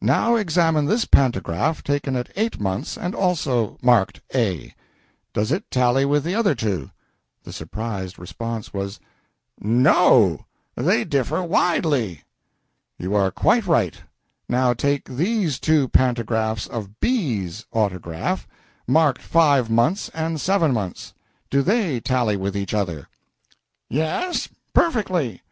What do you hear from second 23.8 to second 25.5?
"Yes perfectly."